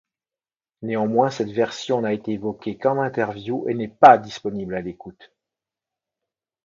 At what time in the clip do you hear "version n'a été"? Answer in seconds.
1.51-2.31